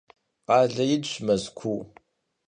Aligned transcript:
Къалэ 0.45 0.83
инщ 0.95 1.11
Мэзкуу. 1.25 1.79